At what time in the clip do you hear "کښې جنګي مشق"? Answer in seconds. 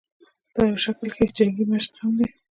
1.15-1.91